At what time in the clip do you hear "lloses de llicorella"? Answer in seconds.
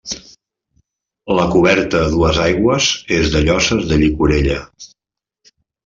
3.47-4.61